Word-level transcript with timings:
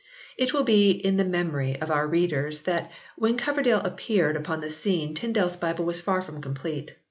It 0.35 0.51
will 0.51 0.63
be 0.63 0.89
in 0.93 1.17
the 1.17 1.23
memory 1.23 1.79
of 1.79 1.91
our 1.91 2.07
readers 2.07 2.61
that 2.61 2.89
when 3.17 3.37
Coverdale 3.37 3.81
appeared 3.81 4.35
upon 4.35 4.59
the 4.59 4.71
scene 4.71 5.13
Tyndale 5.13 5.45
s 5.45 5.57
Bible 5.57 5.85
was 5.85 6.01
far 6.01 6.23
from 6.23 6.41
complete. 6.41 6.95